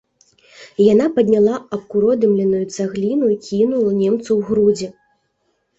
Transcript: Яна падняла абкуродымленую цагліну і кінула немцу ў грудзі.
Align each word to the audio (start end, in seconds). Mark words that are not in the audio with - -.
Яна 0.93 1.05
падняла 1.17 1.53
абкуродымленую 1.77 2.63
цагліну 2.75 3.25
і 3.35 3.39
кінула 3.47 3.91
немцу 4.03 4.27
ў 4.37 4.41
грудзі. 4.51 4.95